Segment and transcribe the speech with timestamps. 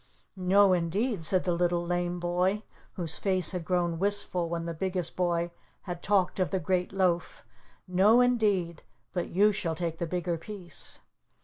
[0.35, 2.63] "No, indeed," said the Little Lame Boy,
[2.93, 5.51] whose face had grown wistful when the Biggest Boy
[5.83, 7.43] had talked of the great loaf.
[7.87, 8.81] "No, indeed,
[9.13, 11.01] but you shall take the bigger piece."